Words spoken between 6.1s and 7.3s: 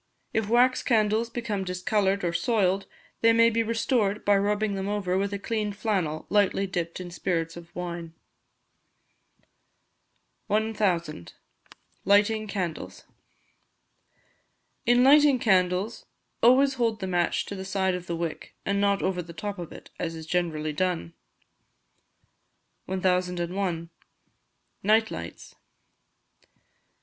slightly dipped in